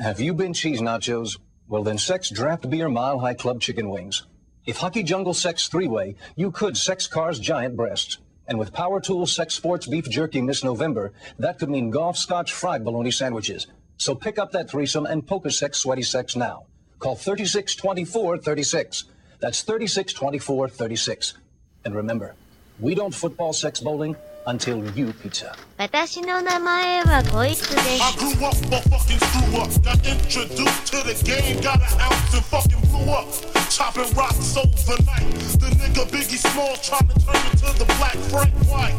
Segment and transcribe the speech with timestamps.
[0.00, 1.40] Have you been cheese nachos?
[1.66, 4.28] Well, then sex draft beer mile high club chicken wings.
[4.64, 8.18] If Hockey Jungle Sex three way, you could sex cars giant breasts.
[8.46, 12.52] And with Power Tools Sex Sports beef jerky this November, that could mean golf scotch
[12.52, 13.66] fried bologna sandwiches.
[13.96, 16.66] So pick up that threesome and poker sex sweaty sex now.
[17.00, 19.04] Call 3624 36.
[19.40, 21.34] That's 3624 36.
[21.84, 22.36] And remember,
[22.78, 24.14] we don't football sex bowling
[24.46, 25.56] until you pizza.
[25.77, 28.03] 私の名前はこいつです。
[28.03, 29.69] I grew up a fucking screw up.
[29.81, 33.27] Got introduced to the game, got an ounce and fucking blew up.
[33.69, 35.33] Chopping rocks overnight.
[35.59, 38.95] The nigga Biggie Small trying to turn into the black Frank White.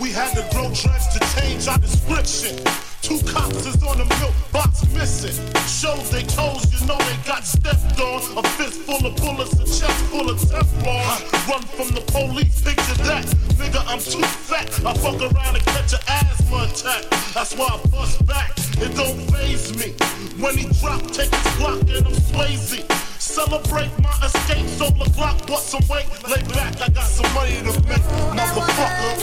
[0.00, 2.56] We had to grow dreads to change our description.
[3.02, 5.36] Two cops is on the milk box missing.
[5.68, 8.20] Shows they toes, you know they got stepped on.
[8.38, 11.48] A fist full of bullets, a chest full of Teflon.
[11.48, 13.24] Run from the police, picture that.
[13.60, 14.68] Nigga, I'm too fat.
[14.84, 17.03] I fuck around and catch an asthma attack.
[17.33, 18.51] That's why I bust back.
[18.77, 19.93] It don't faze me.
[20.41, 22.83] When he drop, take his block and I'm Swayze.
[23.19, 26.07] Celebrate my escape, so the clock bust some weight.
[26.27, 29.13] Lay back, I got some money to make, motherfucker.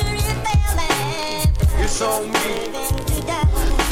[1.83, 3.88] It's on me.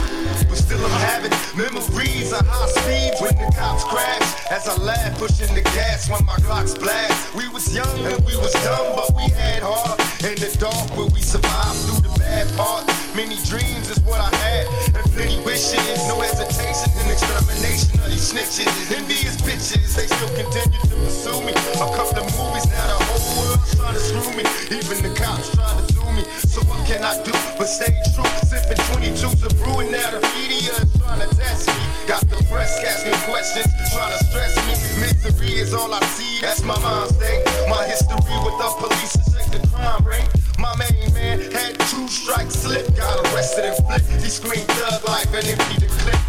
[0.56, 4.50] Still I'm having memories of high speed when the cops crash.
[4.50, 7.34] As I laugh, pushing the gas when my clocks blast.
[7.34, 10.00] We was young and we was dumb, but we had heart.
[10.24, 12.88] In the dark where we survived through the bad parts.
[13.14, 15.96] Many dreams is what I had, and plenty wishes.
[16.08, 18.68] No hesitation in extermination of these snitches.
[18.92, 21.52] Envious bitches, they still continue to pursue me.
[21.52, 24.44] A couple of movies, now the whole world's trying to screw me.
[24.68, 26.23] Even the cops trying to me.
[26.47, 28.27] So what can I do but stay true?
[28.47, 31.83] Sipping 22s of brewing, now the media is trying to test me.
[32.07, 34.73] Got the press asking questions, trying to stress me.
[35.01, 37.43] Misery is all I see, that's my mind state.
[37.69, 40.29] My history with the police is check the crime rate.
[40.59, 44.09] My main man had two strikes slip, got arrested and flipped.
[44.23, 46.19] He screamed thug life and emptied the clip.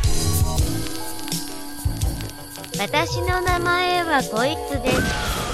[2.79, 5.46] 私の名前はこいつです。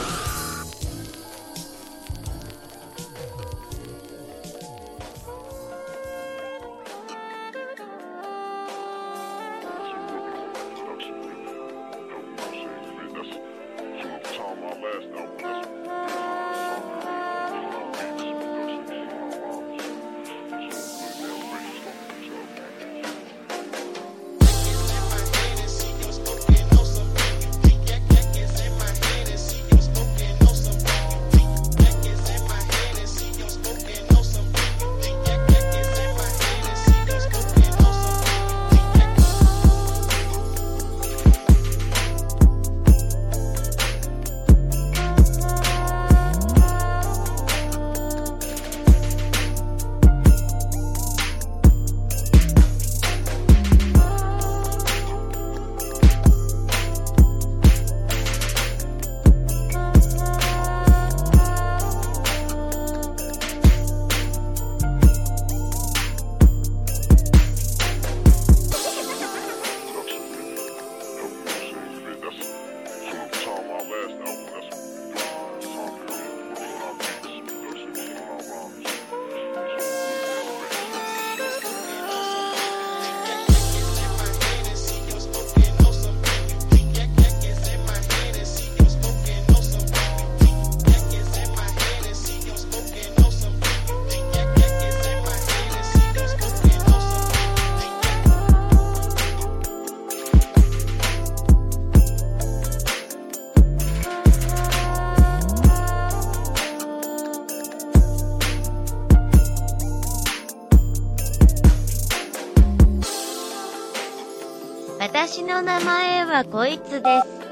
[115.54, 117.43] の名前はこいつです。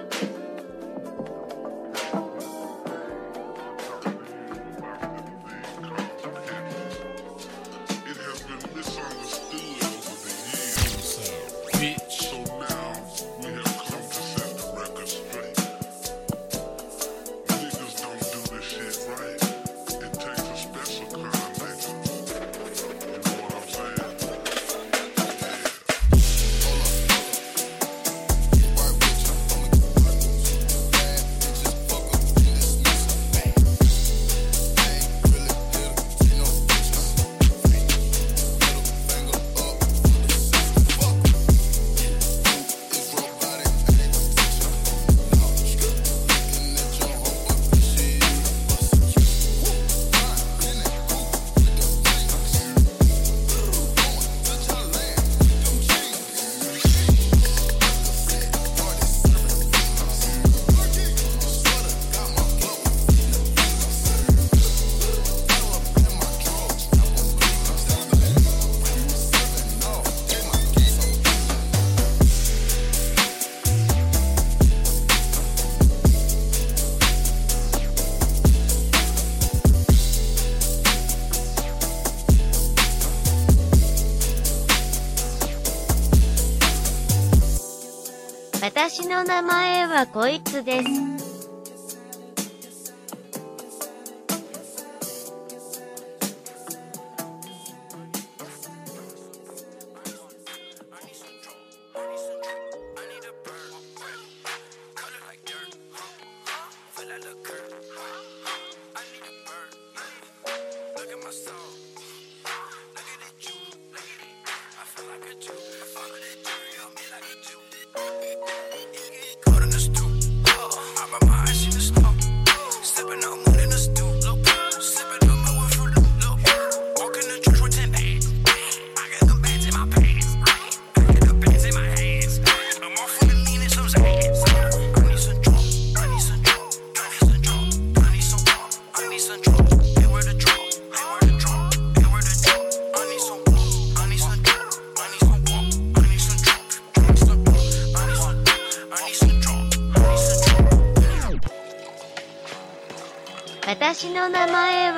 [89.21, 91.10] の名前はこいつです。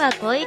[0.04, 0.43] は小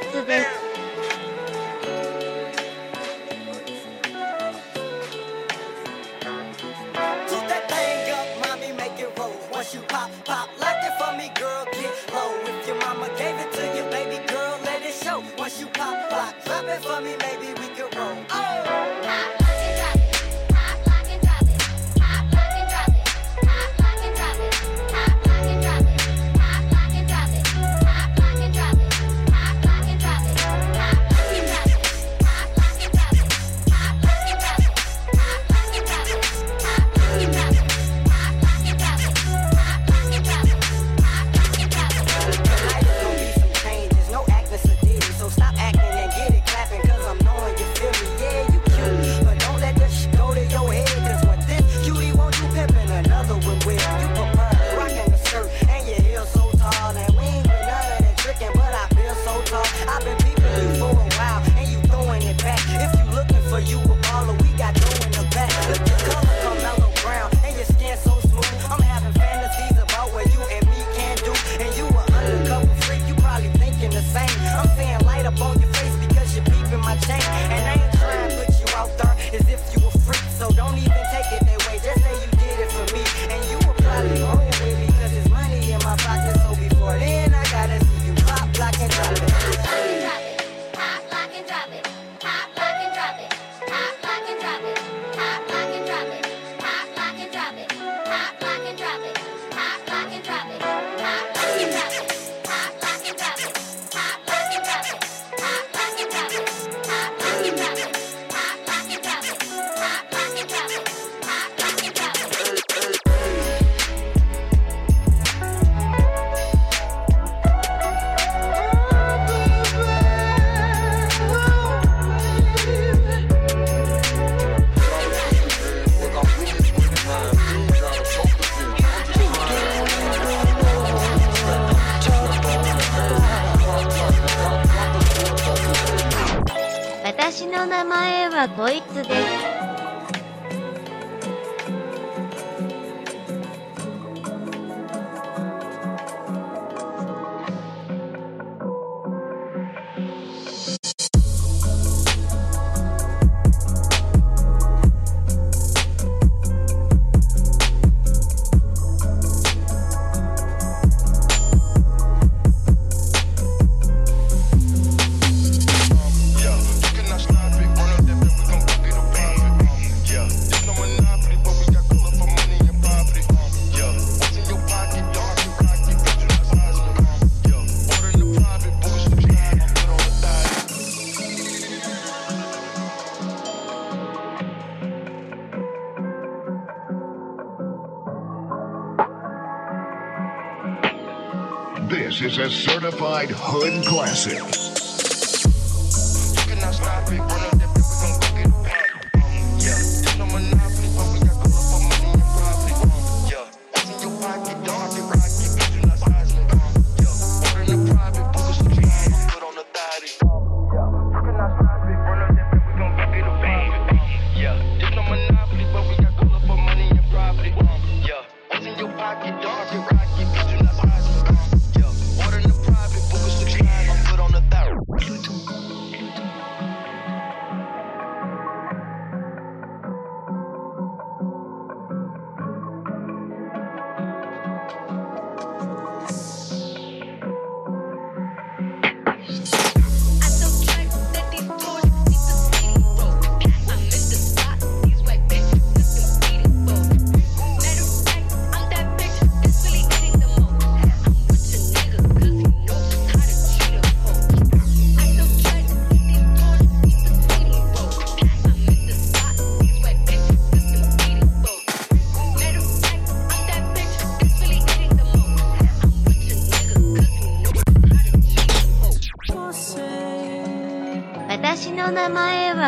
[193.49, 193.86] hood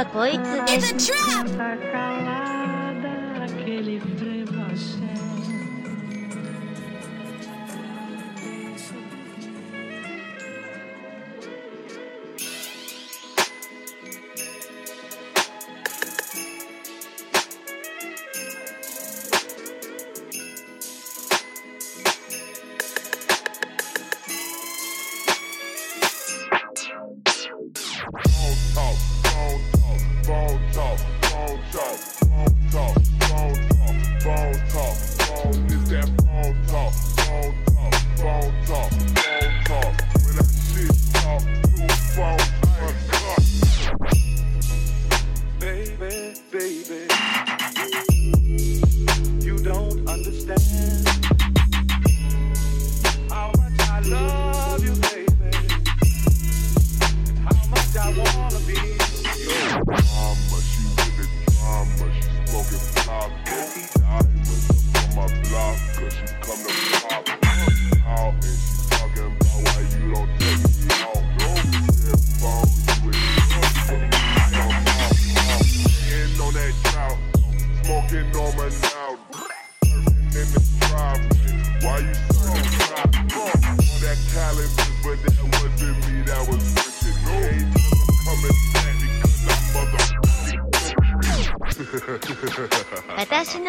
[0.06, 1.39] こいつ。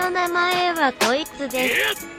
[0.01, 2.10] の名前はこいつです。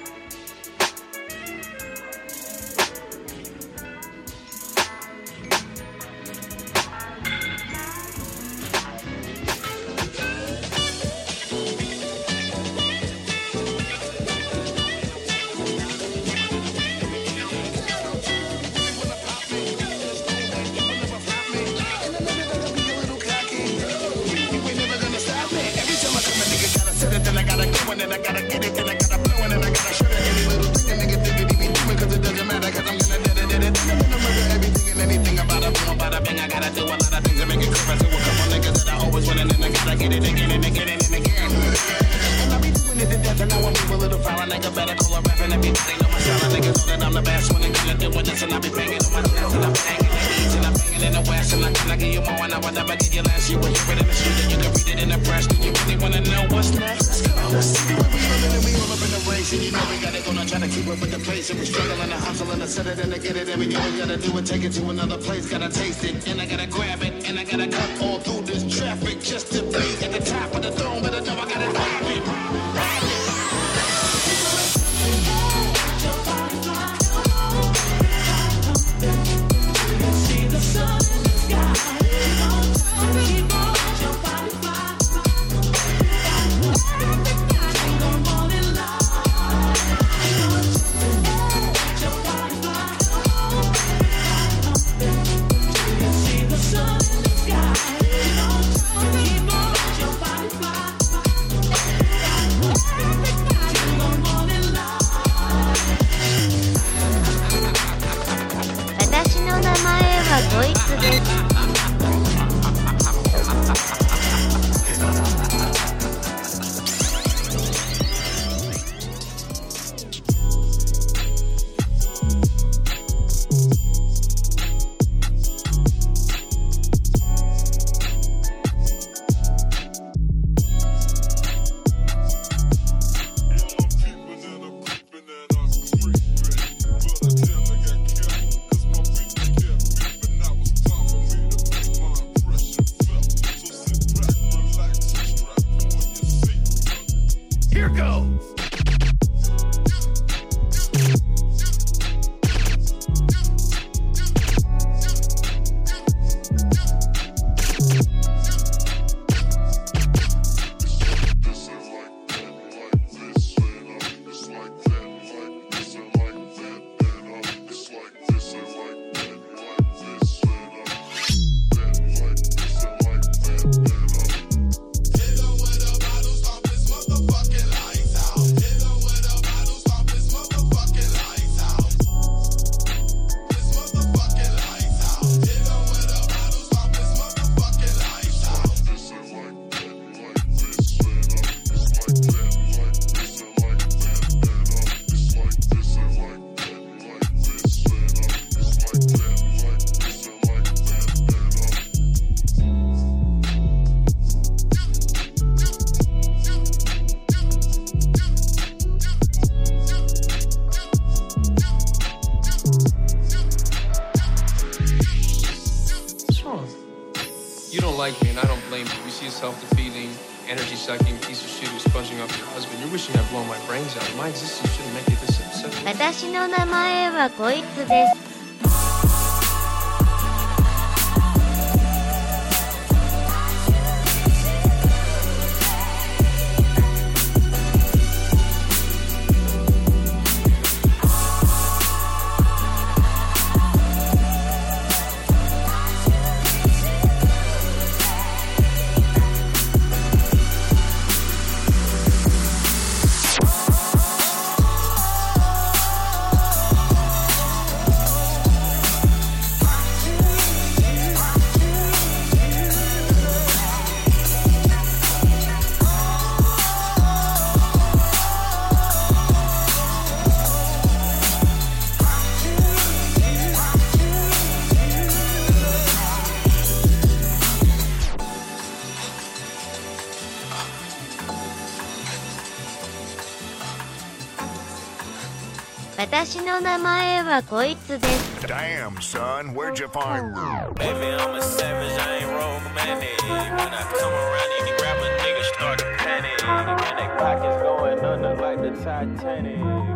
[286.30, 288.46] 私の名前はこいつです。
[288.46, 290.32] Damn, son, where'd you find
[290.76, 293.20] Baby, I'm a savage, I ain't romantic.
[293.22, 296.44] When I come around, you can grab a nigga, start to panic.
[296.44, 299.89] And they pockets going under like the Titanic.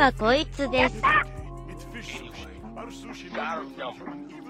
[0.00, 1.02] はこいつです。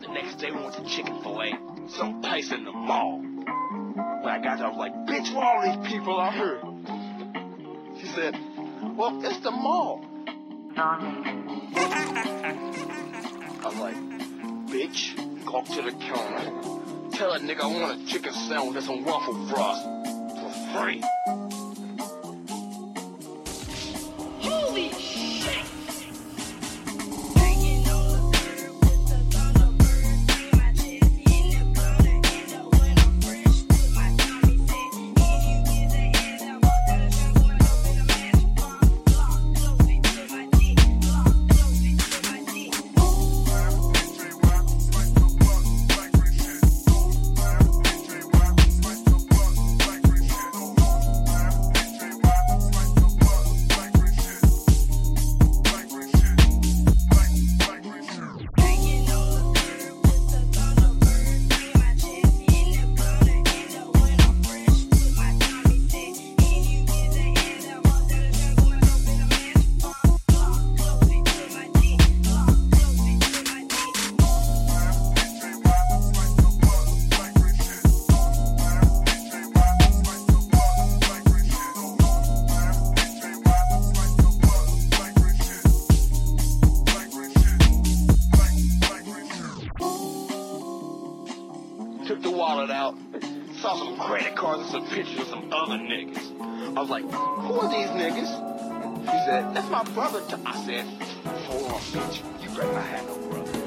[0.00, 0.52] The next day
[0.86, 1.58] Chick-fil-A,
[2.64, 3.18] the mall.
[3.18, 6.20] When I got there, I was like, bitch, where all these people?
[8.00, 8.38] She said,
[8.96, 10.04] well, it's the mall.
[10.76, 11.24] I'm
[13.80, 13.96] like,
[14.70, 16.52] bitch, go to the counter.
[17.16, 19.82] Tell a nigga I want a chicken sandwich and some waffle fries
[20.40, 21.02] for free.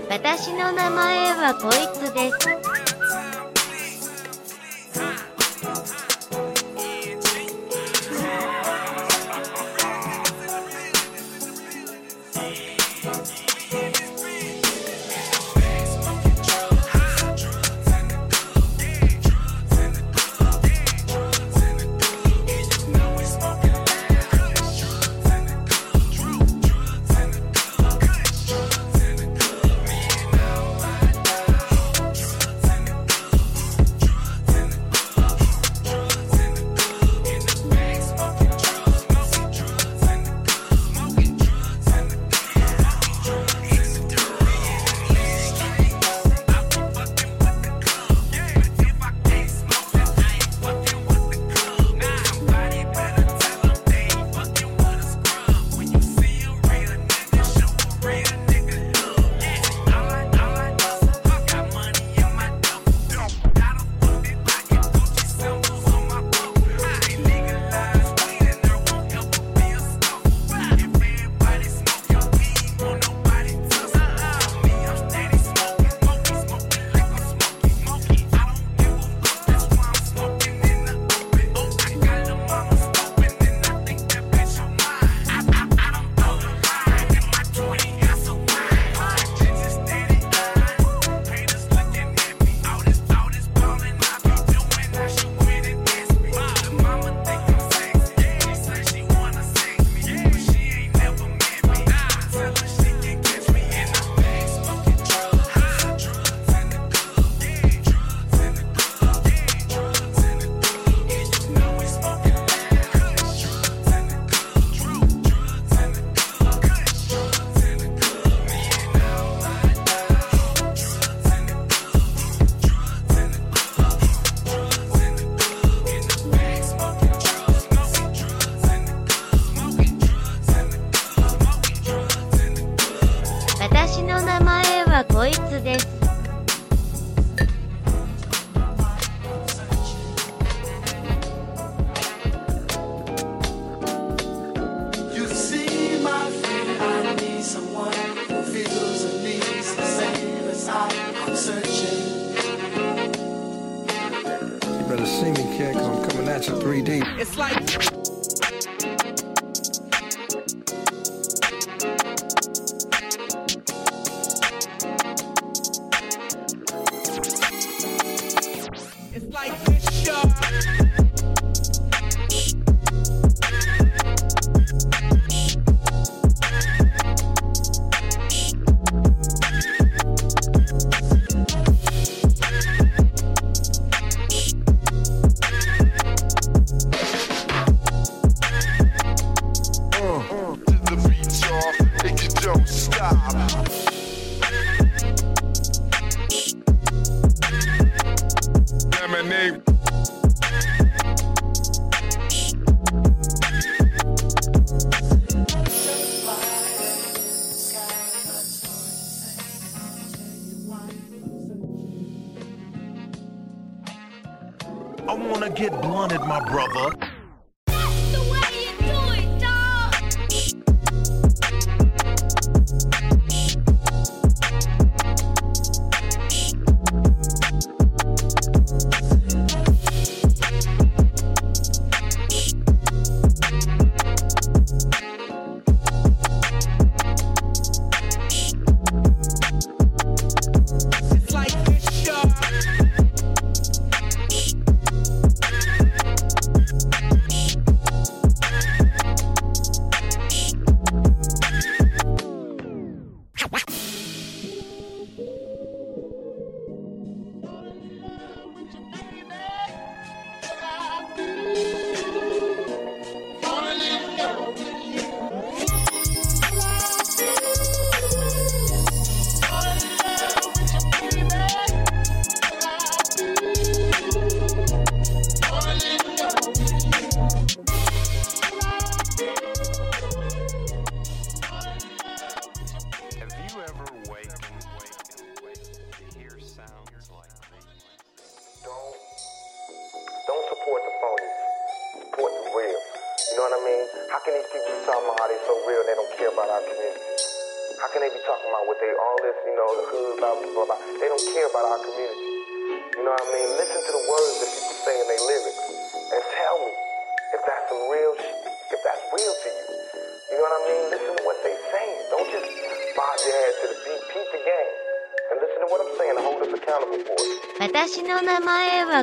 [0.09, 2.82] 私の名前はこいつです。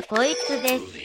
[0.07, 1.00] こいつです。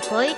[0.00, 0.37] 前は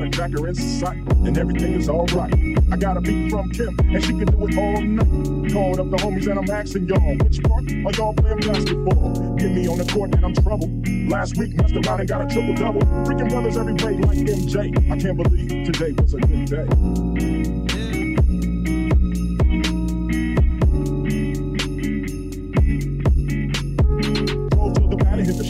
[0.00, 0.96] not a jacker in sight.
[0.96, 2.32] And everything is alright.
[2.72, 5.52] I got a beat from Kim, and she can do it all night.
[5.52, 9.36] Called up the homies, and I'm asking y'all, which part are y'all playing basketball?
[9.36, 10.70] Get me on the court, and I'm trouble.
[11.08, 12.80] Last week, messed around and got a triple double.
[13.04, 14.90] Freaking brothers every way like MJ.
[14.90, 16.66] I can't believe today was a good day.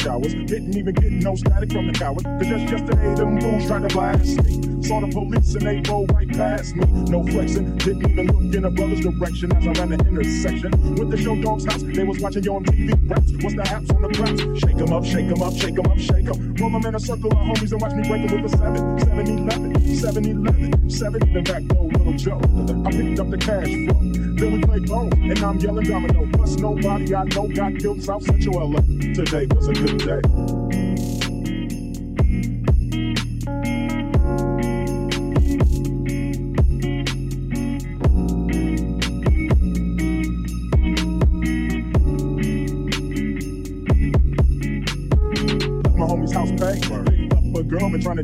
[0.01, 0.33] Showers.
[0.33, 2.25] Didn't even get no static from the coward.
[2.25, 3.00] Cause that's just yesterday,
[3.61, 4.83] them tried to blast me.
[4.83, 6.87] Saw the police and they rolled right past me.
[7.11, 10.71] No flexing, didn't even look in a brother's direction as I ran the intersection.
[10.97, 13.33] Went to Short Dog's house, they was watching you on TV raps.
[13.43, 14.41] What's the haps on the craps?
[14.59, 16.55] Shake 'em up, shake 'em up, shake 'em up, shake 'em.
[16.55, 18.99] Roll 'em in a circle of homies and watch me break 'em with a 7,
[18.99, 22.41] 7 11, 7 11, 7 even back though, little Joe.
[22.87, 24.01] I picked up the cash flow.
[24.41, 26.27] Then we played bone, and I'm yelling domino.
[26.33, 28.81] Plus nobody I know got killed in South Central LA.
[29.15, 30.60] Today was a good day.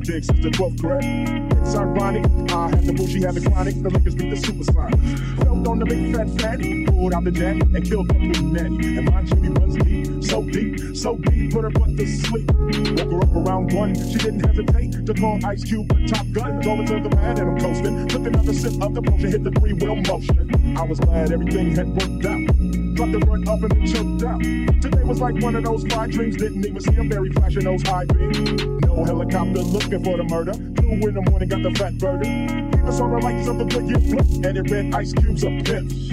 [0.06, 1.52] Dig since the 12th grade.
[1.58, 2.24] It's ironic.
[2.52, 3.74] I had the boo, she had the chronic.
[3.82, 5.42] The Lakers beat the SuperSonics.
[5.42, 6.86] Felt on the big fat fatty.
[6.86, 8.98] Pulled out the jack and killed up with nanny.
[8.98, 11.52] And my Jimmy runs deep, so deep, so deep.
[11.52, 12.46] Put her butt to sleep.
[12.54, 13.96] Woke her up around one.
[13.96, 16.62] She didn't hesitate to call Ice Cube a top gun.
[16.62, 18.06] Her to the pad and I'm coasting.
[18.06, 20.78] Took another sip of the potion, hit the three wheel motion.
[20.78, 22.46] I was glad everything had worked out.
[22.94, 24.40] Dropped the run up and then choked out.
[24.80, 26.36] Today was like one of those fly dreams.
[26.36, 28.75] Didn't even see a berry flashing those high beams.
[28.96, 30.52] On helicopter looking for the murder.
[30.52, 32.72] Two in the morning got the Fatburger.
[32.72, 34.26] Peepers on the lights of a Goodyear flip.
[34.44, 36.08] And it red ice cubes of piss.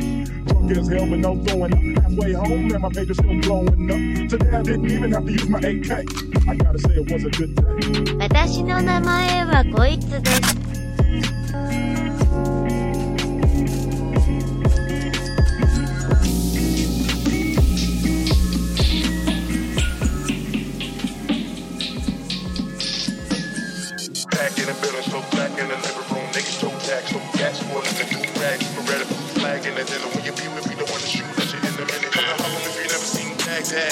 [0.46, 2.04] Drunk as hell but no throwing up.
[2.04, 4.30] Halfway home and my pager's still blowing up.
[4.30, 5.91] Today I didn't even have to use my AK.
[6.48, 7.63] I gotta say it was a good day.
[8.19, 10.62] 私の名前はこいつです。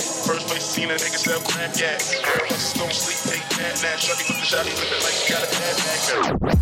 [0.02, 0.26] that.
[0.26, 1.98] First place seen a nigga step back, yeah.
[2.78, 3.96] Don't sleep, take that, now.
[3.98, 6.61] Shut with the shot, flip it like you got a bad back.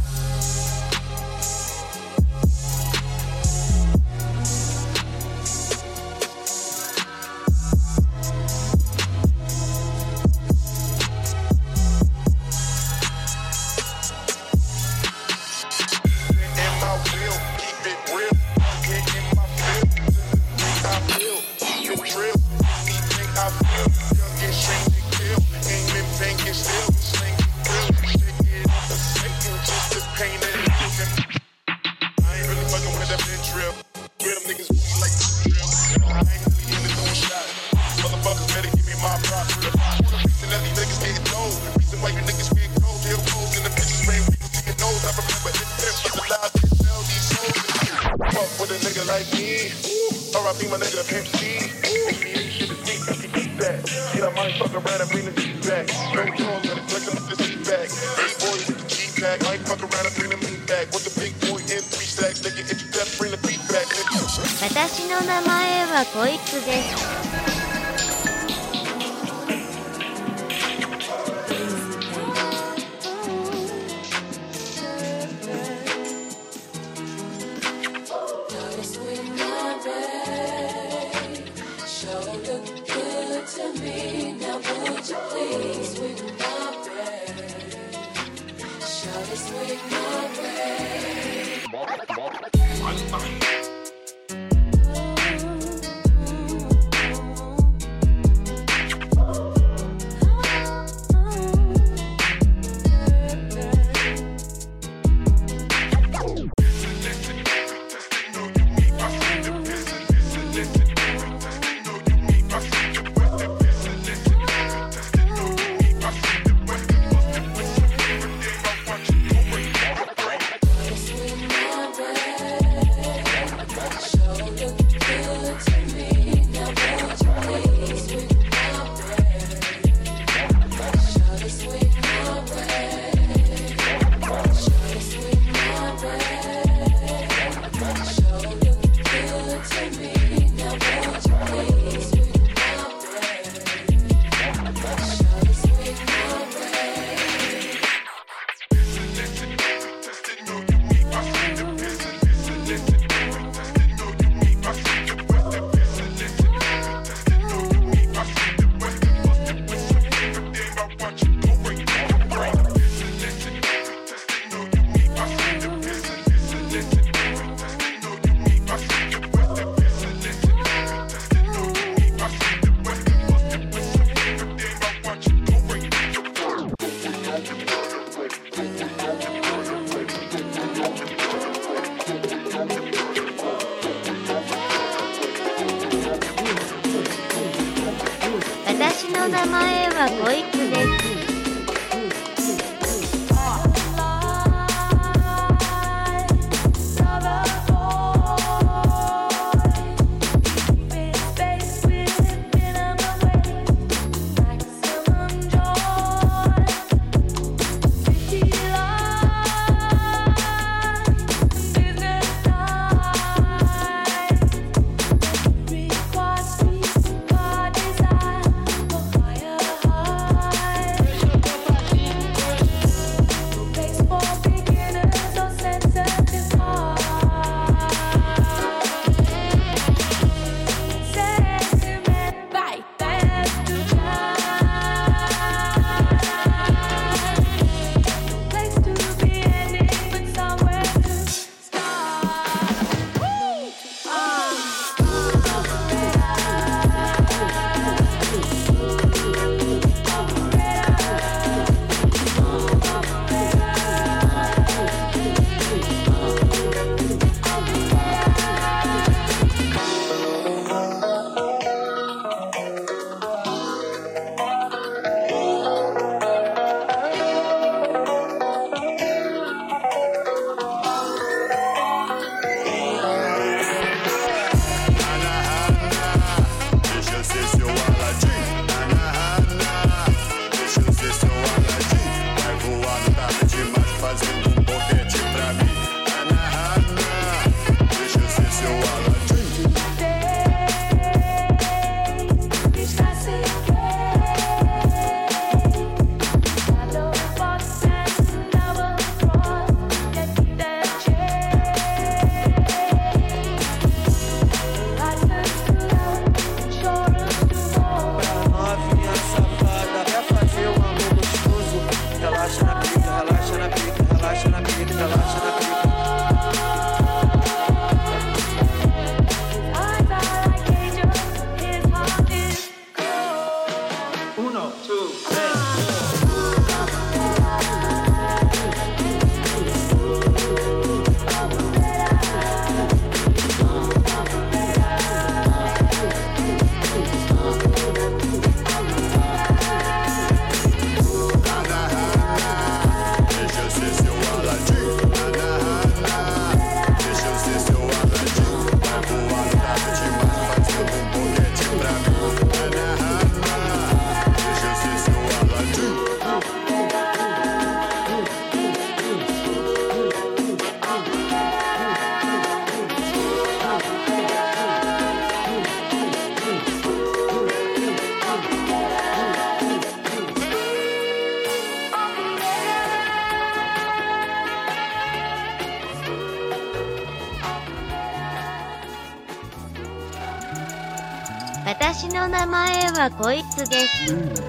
[382.70, 384.49] 前はこいつです。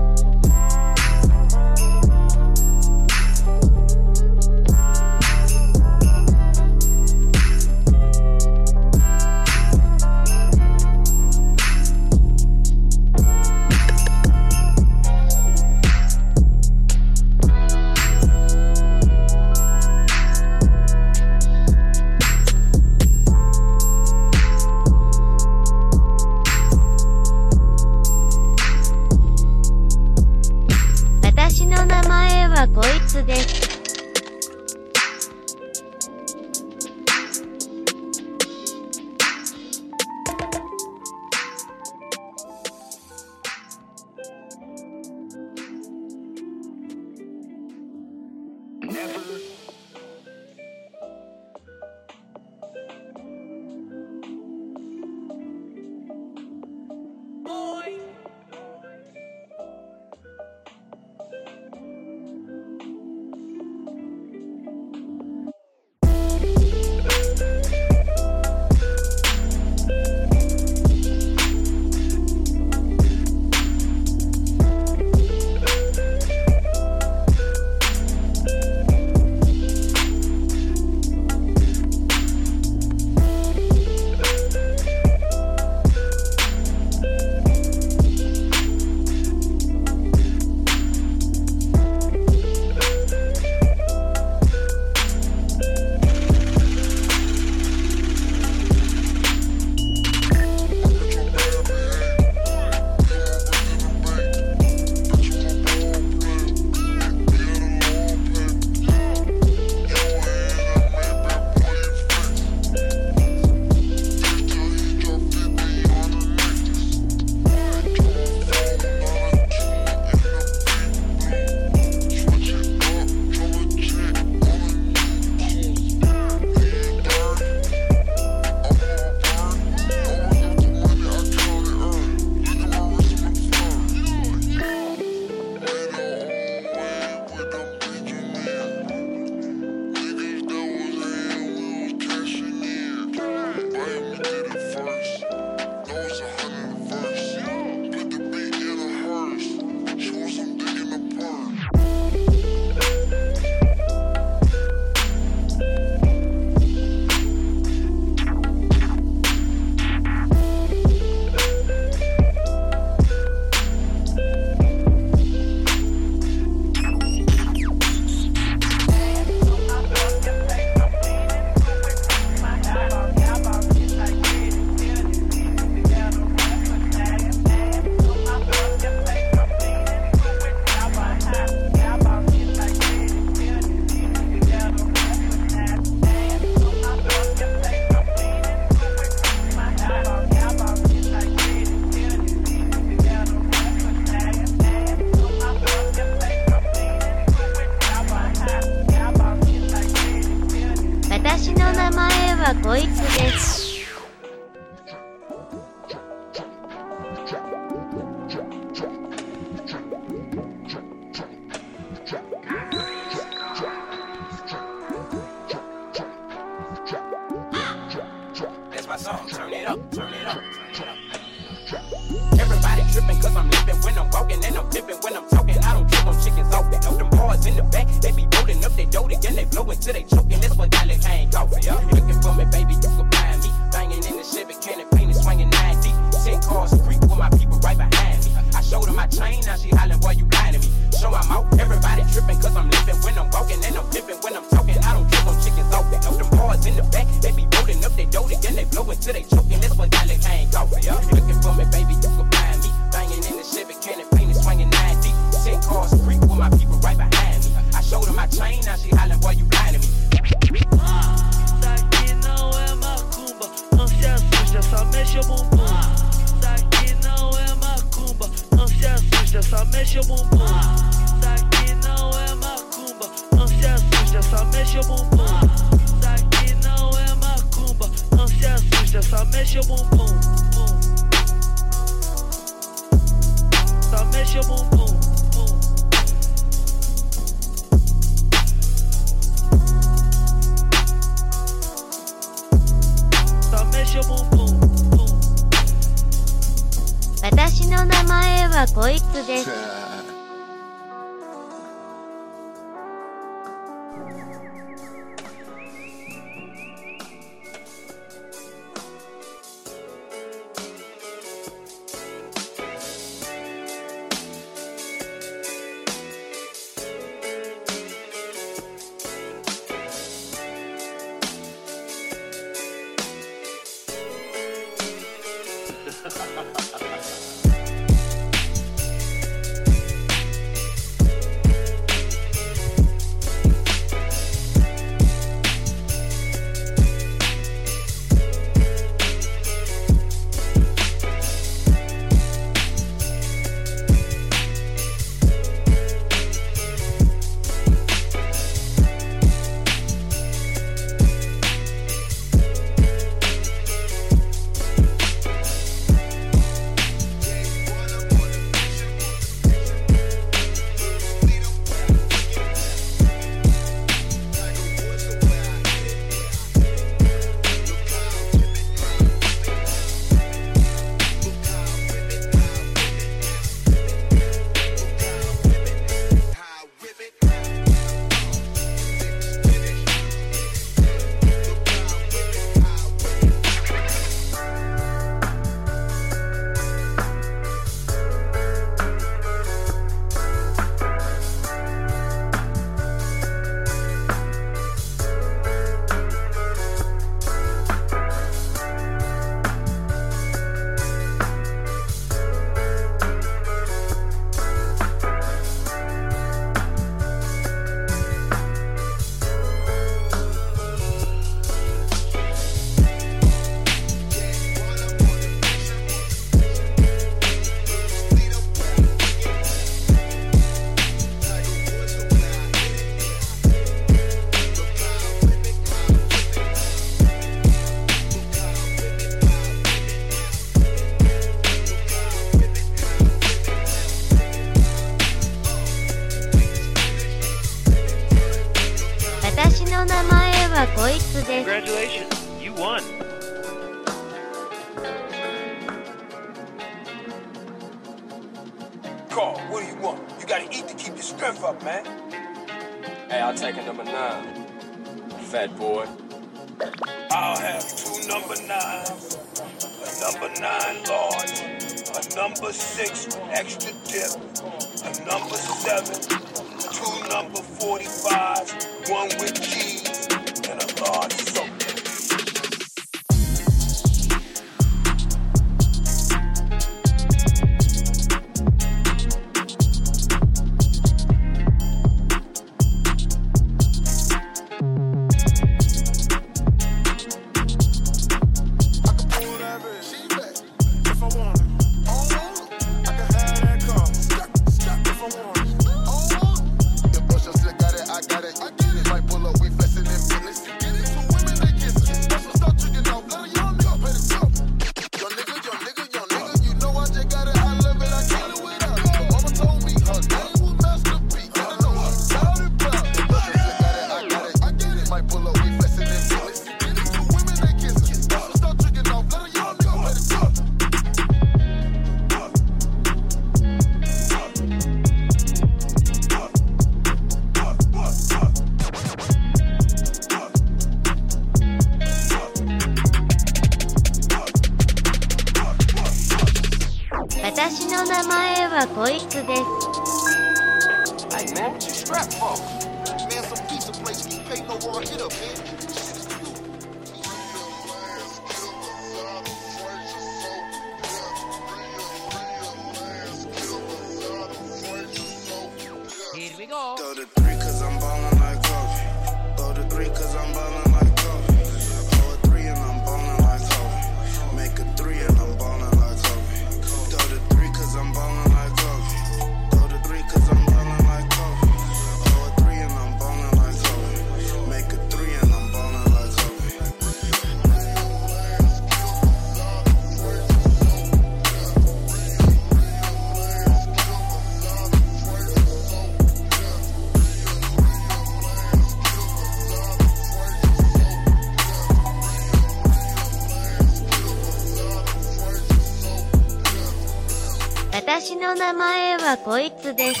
[598.36, 600.00] 名前はこいつです」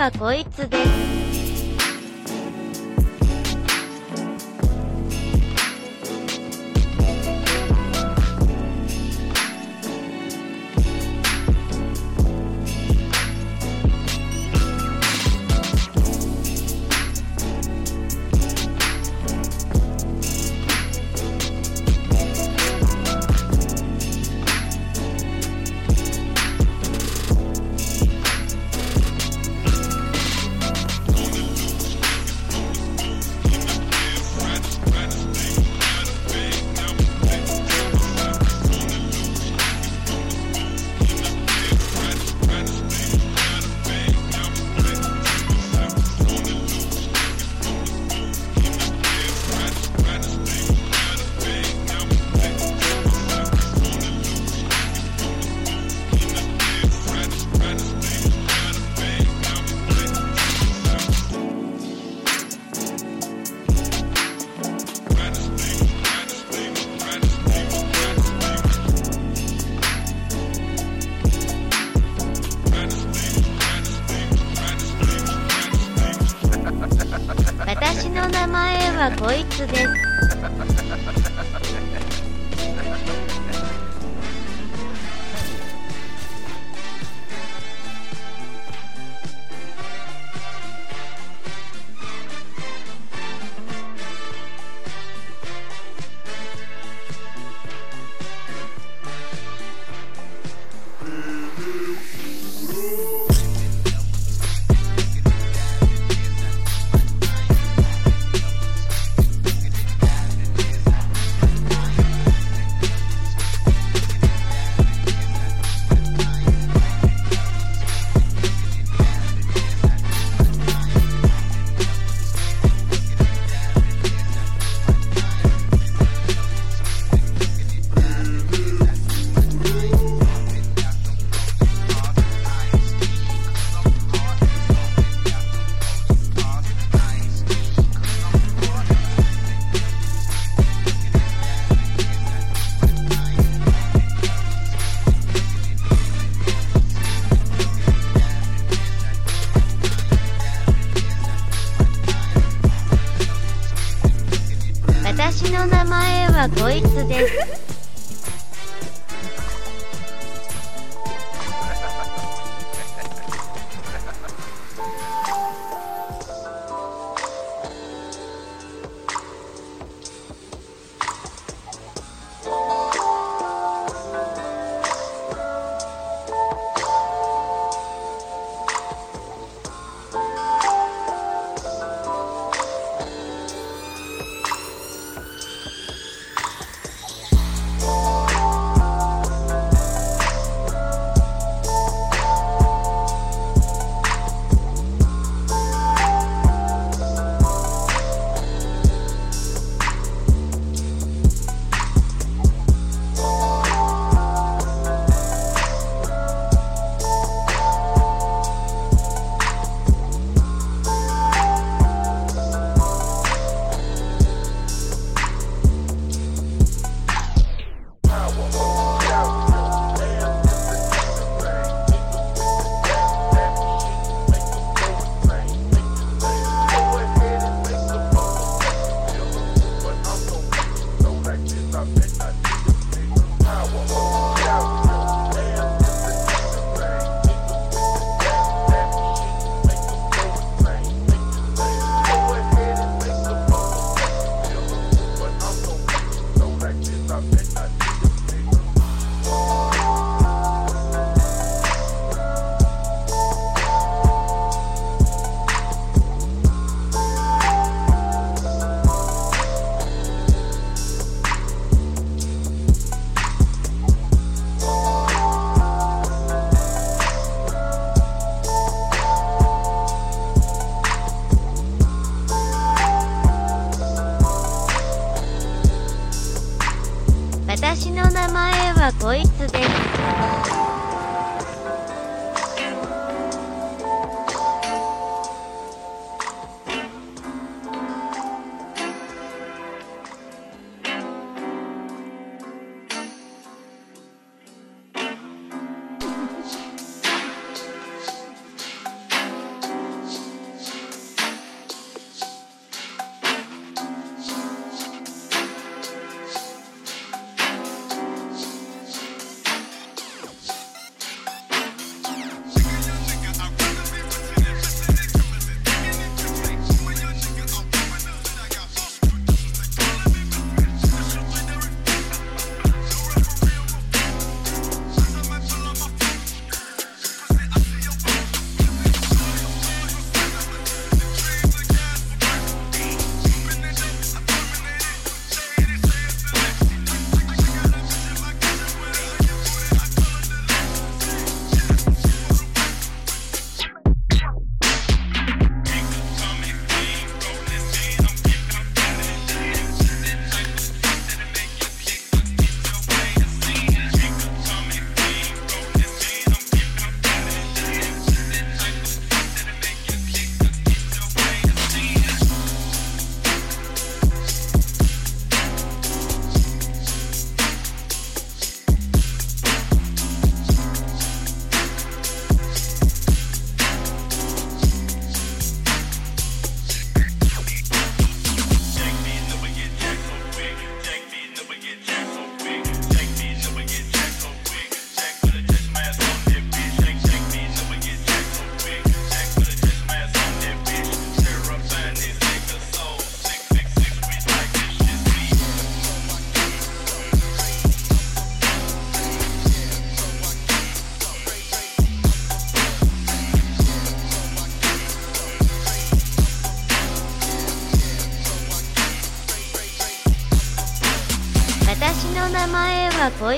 [0.00, 0.89] はこいつです。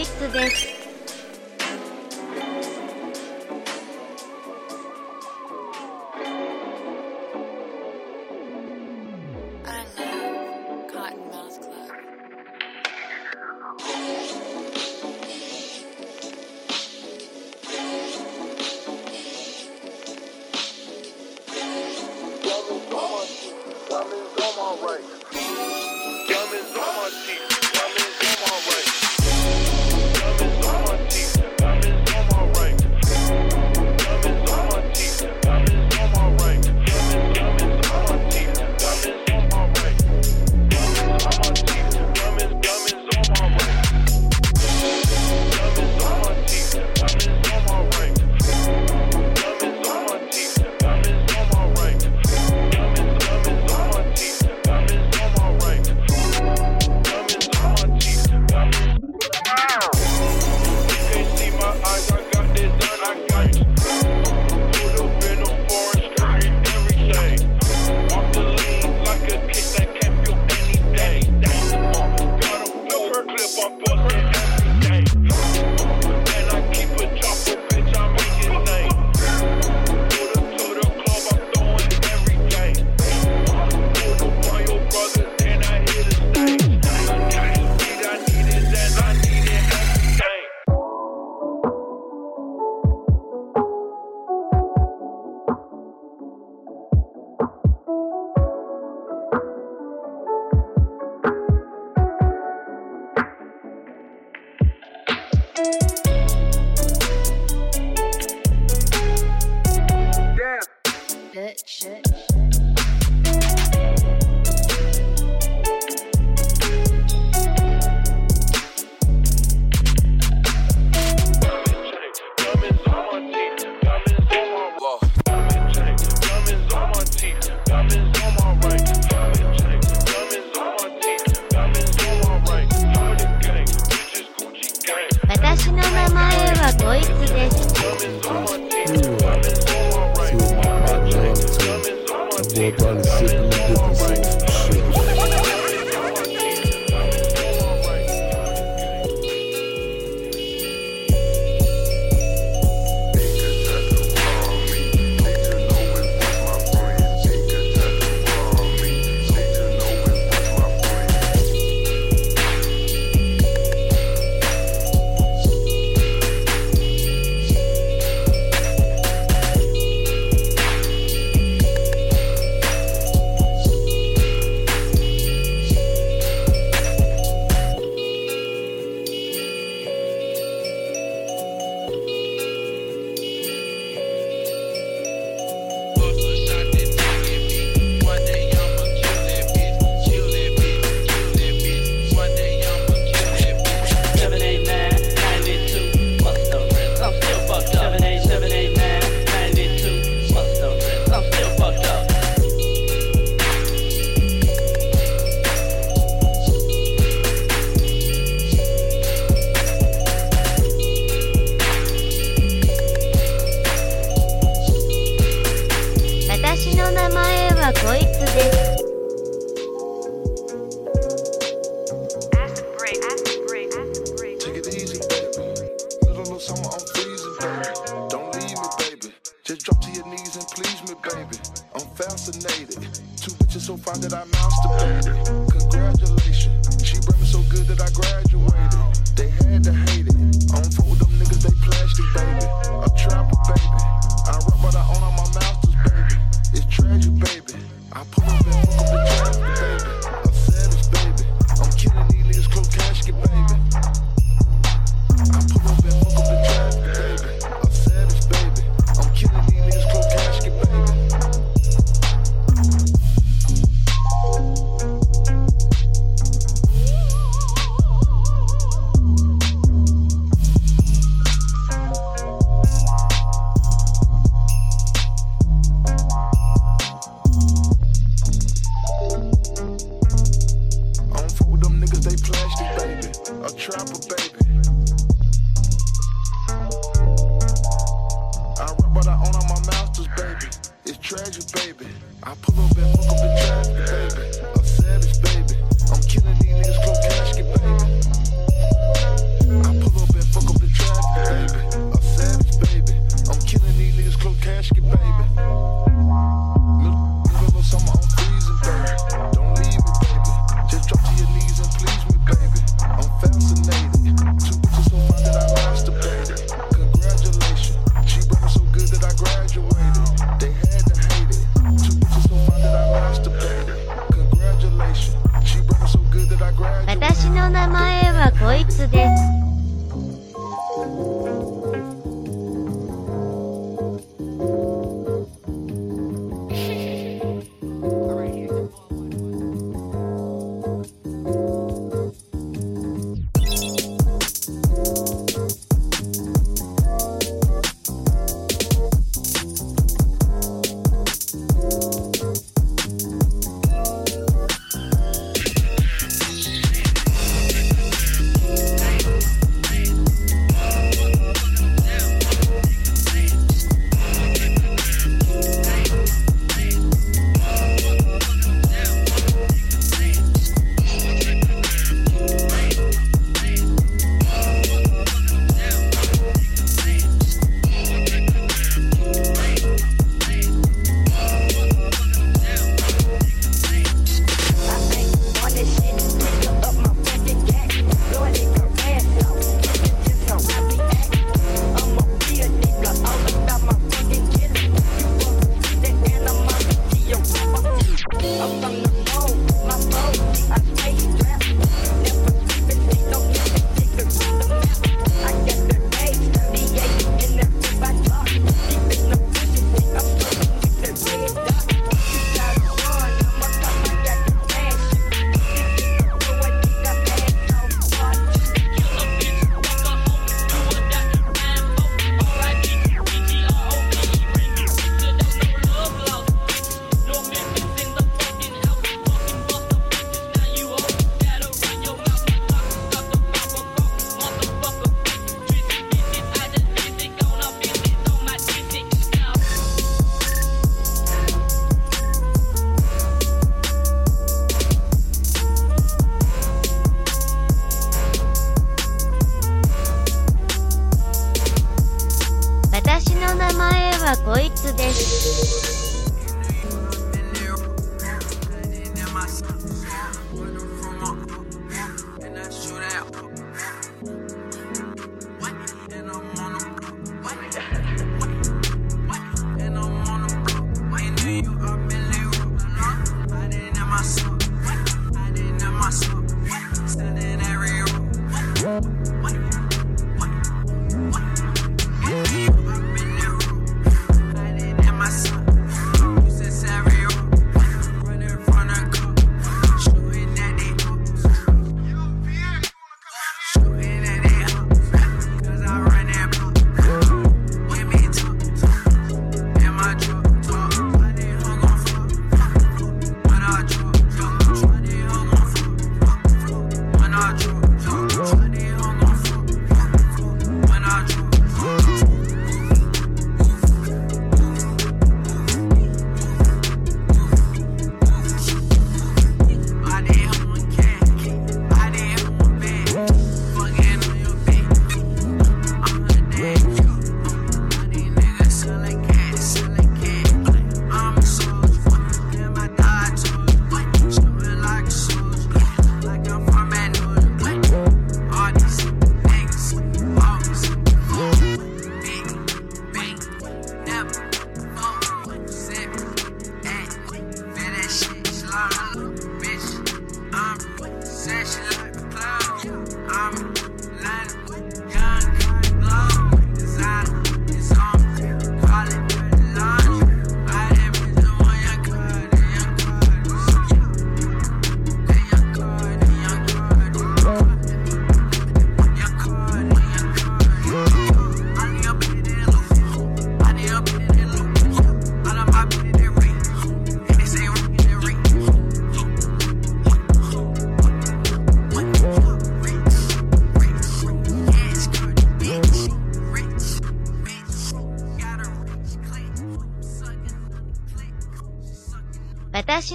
[0.02, 0.71] イクです。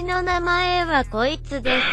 [0.08, 1.84] の名前はこいつです。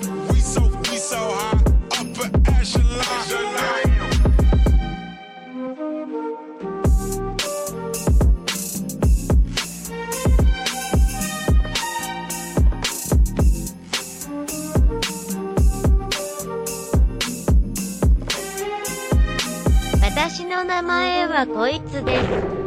[0.00, 1.60] We so, we so high,
[2.00, 3.00] upper echelon.
[3.00, 3.90] Echelon.
[20.02, 22.59] 私の名前はこいつです。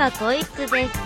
[0.00, 0.99] はこいつです。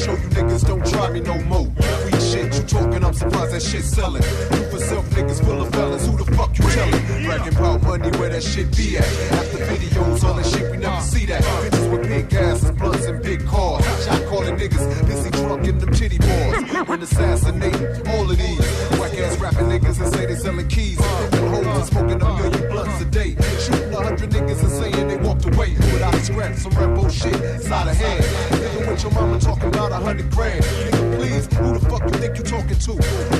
[0.00, 1.66] show you niggas don't try me no more.
[2.02, 4.22] Free shit you talking, I'm surprised that shit selling.
[4.22, 7.24] You for self niggas full of fellas, who the fuck you telling?
[7.24, 9.04] Bragging about money where that shit be at.
[9.32, 11.42] After videos, all that shit, we never see that.
[11.42, 13.84] Bitches with big asses, blunts, and big cars.
[14.04, 16.88] Shot calling niggas, busy drunking them titty boys.
[16.88, 18.58] And assassinating all of these
[18.98, 20.98] whack ass rapping niggas and say they selling keys.
[21.00, 23.36] And hoes and smoking a million blunts a day.
[23.60, 26.56] Shooting a hundred niggas and saying they walked away without scratch.
[26.56, 28.24] Some rap bullshit side of hand.
[28.50, 30.64] Nigga with your mama talking about a hundred grand.
[30.64, 32.92] Nigga, please, who the fuck you think you talking to?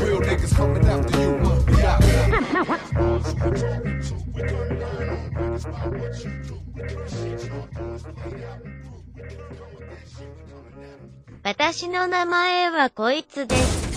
[0.05, 1.31] Real niggas coming after you.
[1.75, 2.01] We out.
[4.35, 6.31] We turn down on niggas by what you.
[6.75, 7.59] We turn shit on,
[8.43, 8.61] out.
[9.15, 9.70] We turn
[11.43, 13.90] 私の名前はこいつです。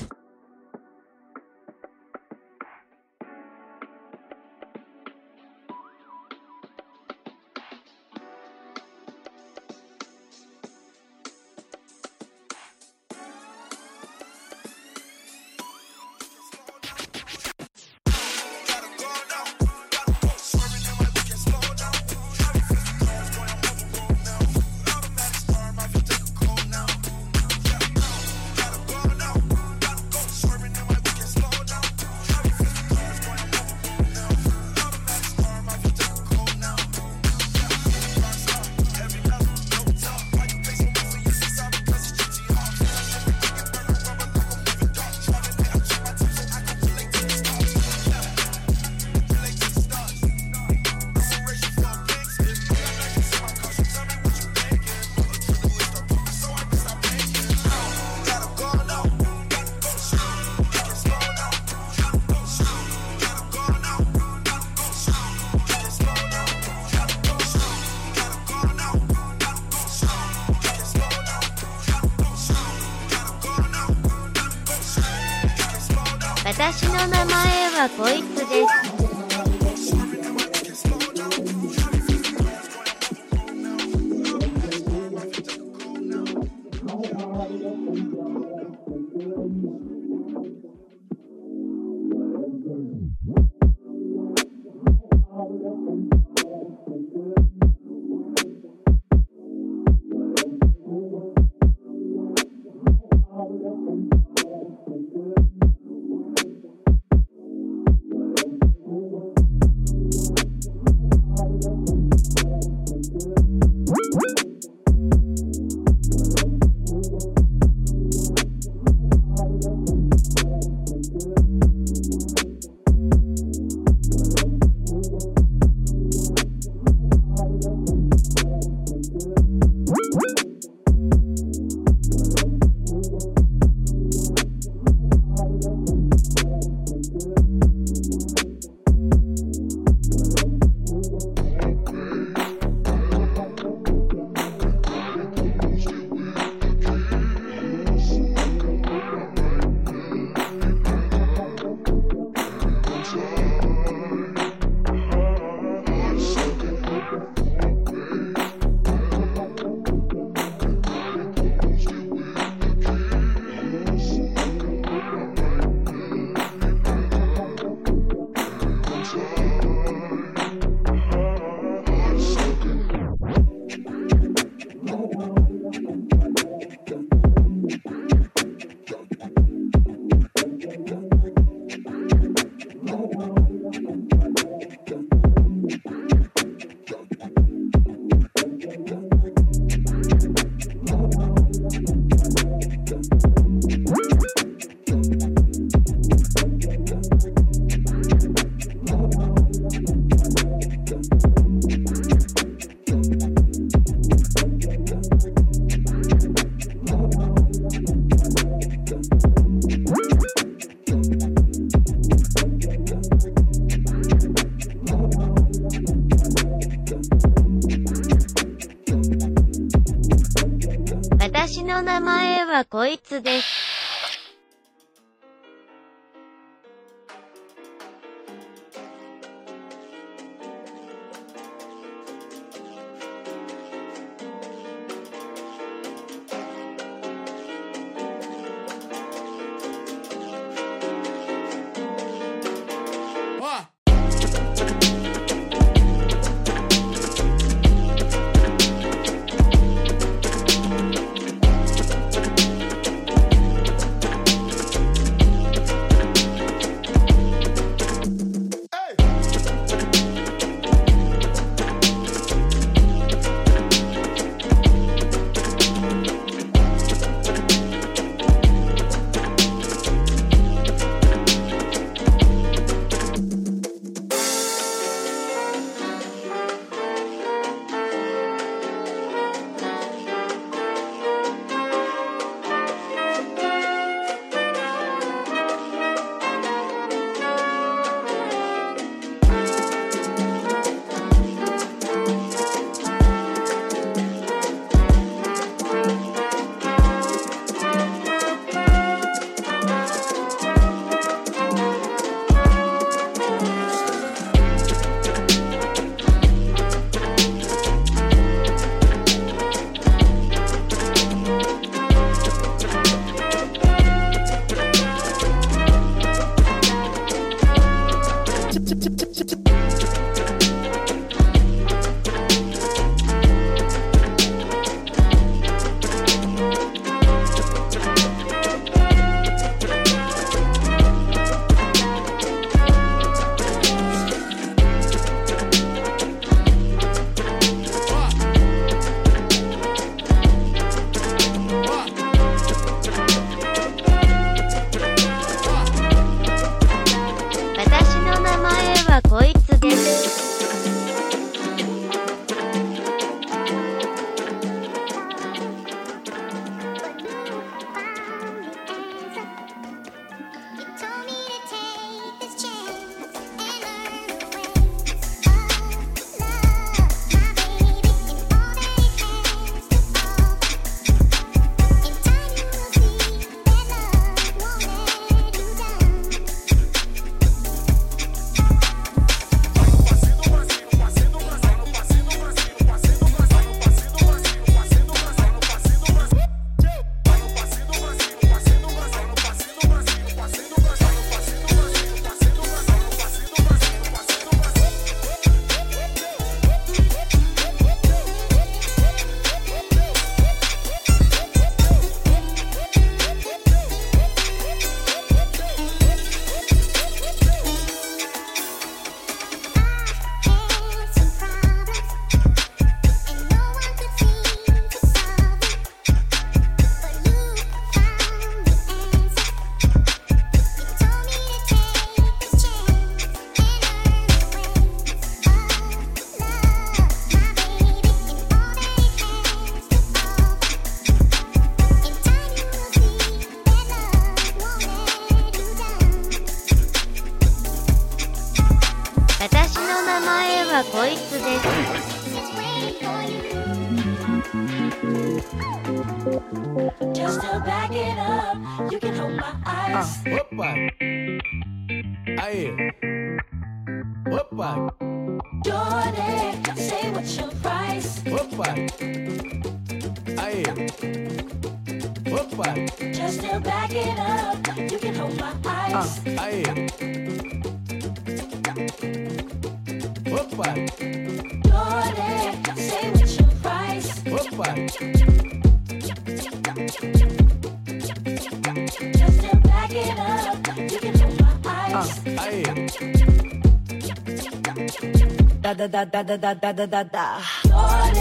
[485.74, 487.22] da da da da da da da da.
[487.50, 487.96] Lord,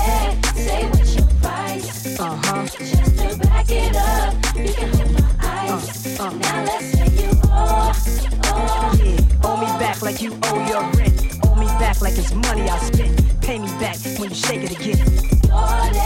[0.54, 2.02] say what your price.
[2.04, 6.18] Just to back it up, you can hit my eyes.
[6.18, 7.92] Now let's say you owe,
[9.02, 9.44] yeah.
[9.44, 11.38] owe me back like you owe your rent.
[11.46, 13.40] Owe me back like it's money I spent.
[13.40, 14.98] Pay me back when you shake it again.
[15.48, 15.96] Lord,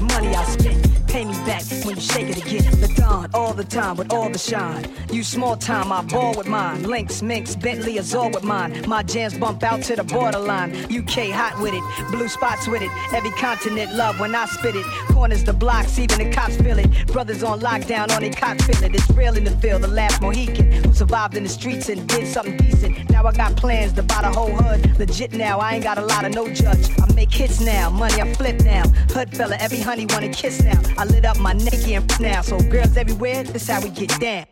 [0.00, 0.88] money I spent.
[1.08, 2.80] Pay me back when you shake it again.
[2.80, 4.84] The dawn, all the time with all the shine.
[5.10, 6.82] You small time, I ball with mine.
[6.82, 8.84] Lynx, Minx, Bentley, Azure with mine.
[8.86, 10.70] My jams bump out to the borderline.
[10.94, 12.90] UK hot with it, blue spots with it.
[13.14, 14.84] Every continent love when I spit it.
[15.12, 17.06] Corners the blocks, even the cops feel it.
[17.06, 18.94] Brothers on lockdown on their cots feel it.
[18.94, 22.26] It's real in the field, the last Mohican who survived in the streets and did
[22.26, 23.08] something decent.
[23.10, 24.98] Now I got plans to buy the whole hood.
[24.98, 26.90] Legit now, I ain't got a lot of no judge.
[27.00, 28.84] I make hits now, money I flip now.
[29.14, 30.80] Hood fella, every honey wanna kiss now.
[30.96, 32.42] I lit up my naked and now.
[32.42, 34.44] So girls everywhere, this how we get down.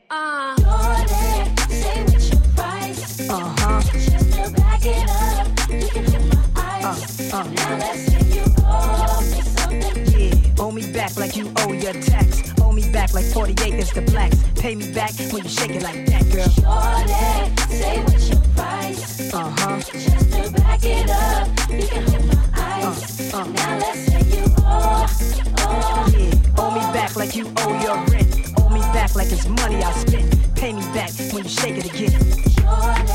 [0.58, 3.30] Jordan, say what's your price.
[3.30, 3.80] Uh huh.
[3.82, 7.32] To back it up, you can hold my eyes.
[7.32, 7.44] Uh, uh.
[7.44, 9.98] Now let's say you owe me something.
[10.20, 12.52] Yeah, owe me back like you owe your tax.
[12.60, 14.38] Owe me back like 40 acres to blacks.
[14.56, 16.50] Pay me back when you shake it like that, girl.
[16.64, 19.32] Jordan, say what's your price.
[19.32, 19.80] Uh huh.
[19.80, 21.55] Just to back it up,
[27.26, 28.52] like you owe your rent.
[28.58, 30.54] Owe me back like it's money I spent.
[30.54, 32.12] Pay me back when you shake it again.
[32.54, 33.06] Jordan,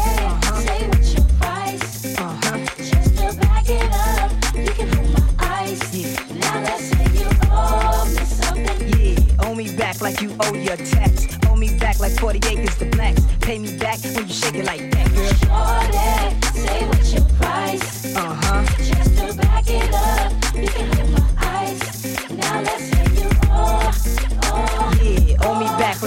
[0.65, 2.17] say what's your price.
[2.17, 2.57] Uh huh.
[2.77, 5.79] Just to back it up, you can hold my eyes.
[5.93, 6.15] Yeah.
[6.39, 8.99] Now let's say you owe me something.
[8.99, 11.27] Yeah, owe me back like you owe your tax.
[11.47, 13.21] Owe me back like 40 acres to blacks.
[13.39, 15.31] Pay me back when you shake it like that, girl.
[15.47, 18.15] Jordan, say what's your price.
[18.15, 18.65] Uh huh.
[18.83, 19.00] Just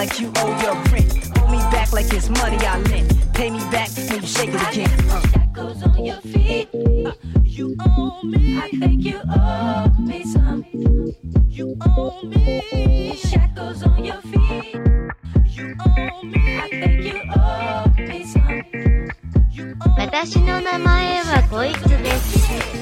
[0.04, 1.14] like you owe your rent.
[1.40, 3.34] Owe me back like it's money I lent.
[3.34, 4.90] Pay me back when you shake it again.
[5.10, 5.22] Uh.
[5.32, 6.68] Shackles on your feet.
[7.06, 8.58] Uh, You owe me.
[8.60, 10.66] I think you owe me some.
[11.50, 13.16] You owe me.
[13.18, 14.76] Shackles on your feet.
[15.48, 16.60] You owe me.
[16.60, 18.64] I think you owe me some.
[19.52, 22.73] You owe 私の名前はこいつです。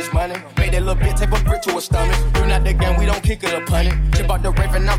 [0.00, 0.34] This money.
[0.56, 2.16] Make that little bit, tape a brick to a stomach.
[2.36, 4.16] You not the game, we don't kick it punt it.
[4.16, 4.96] Chip out the Raven, I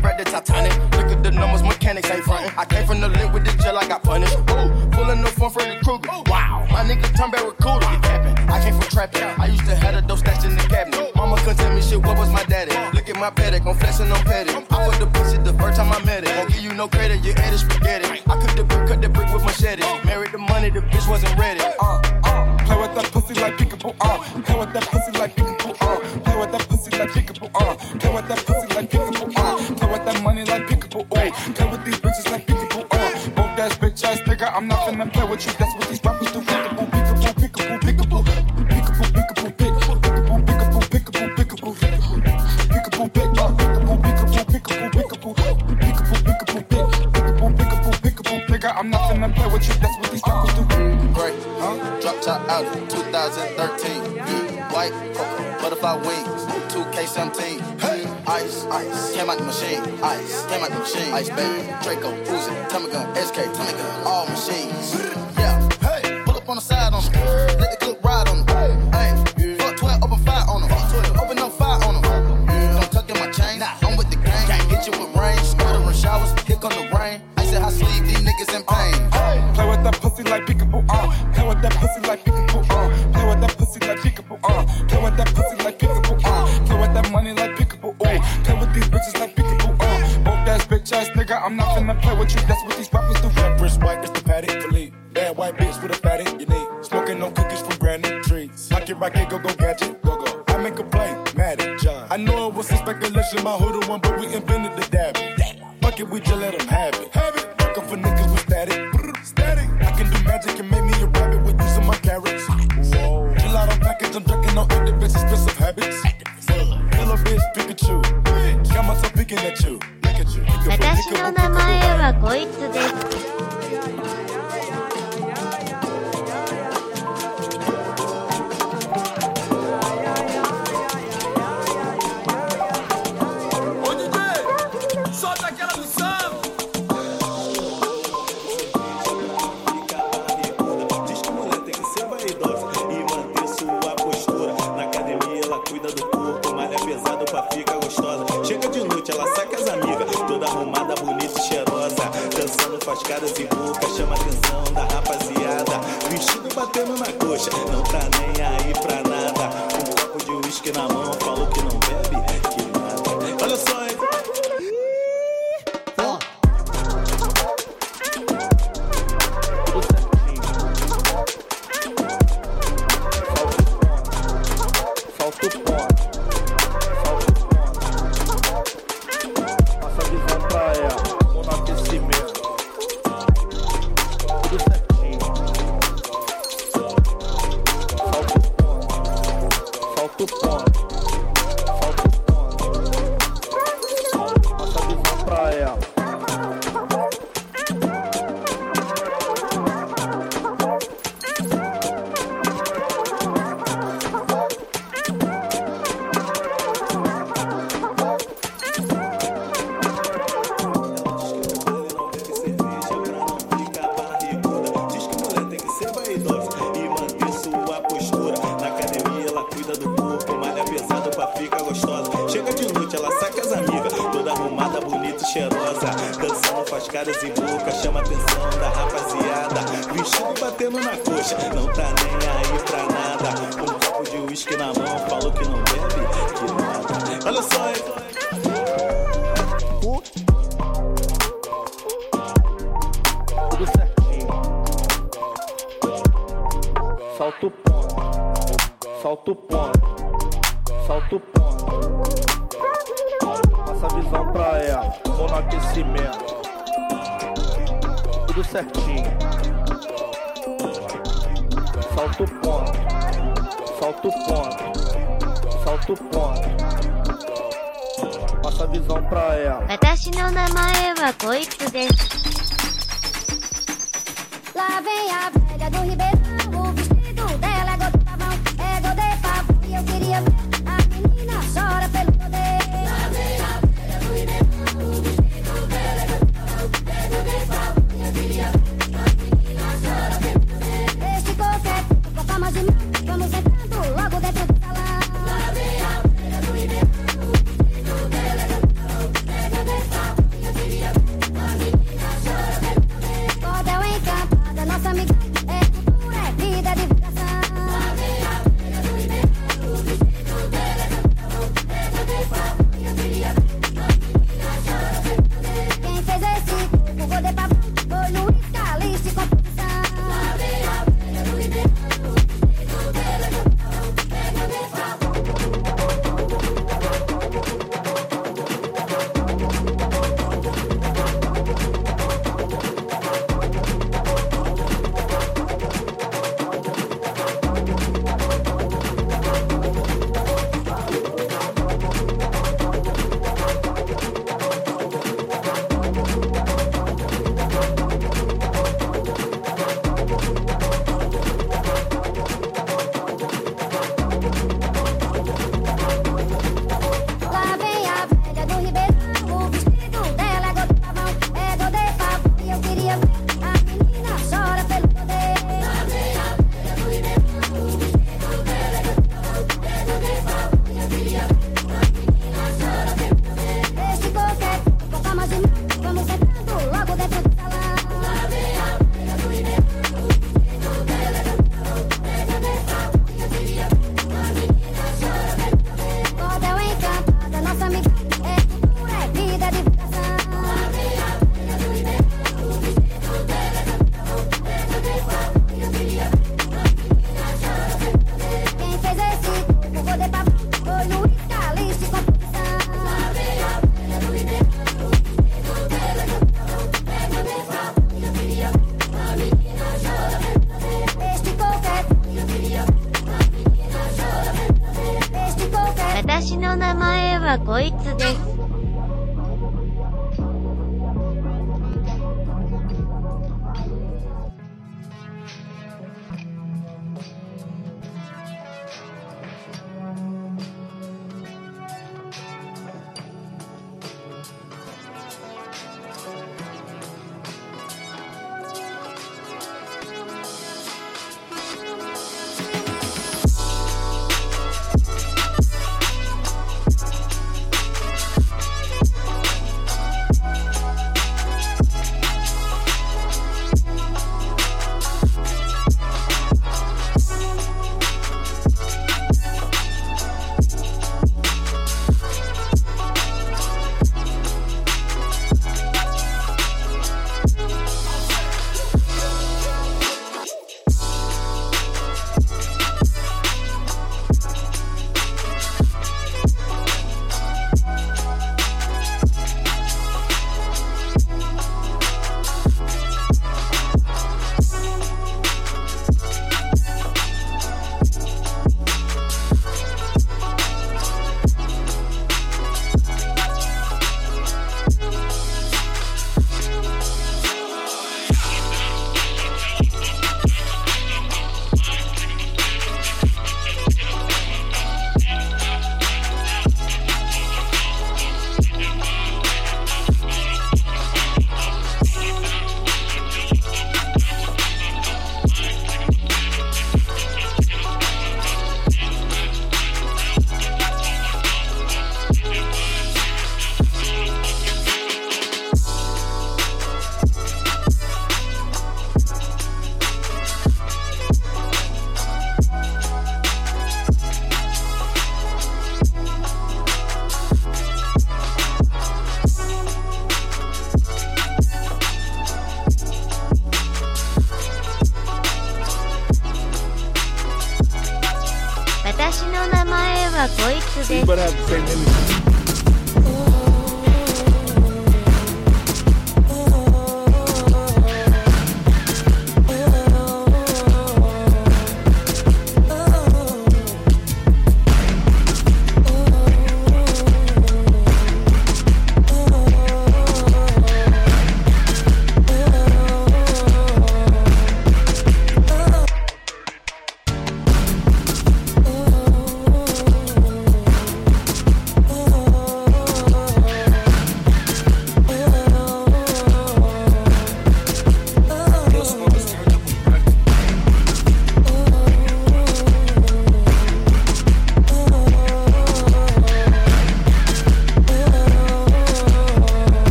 [551.00, 551.91] but better have the same energy.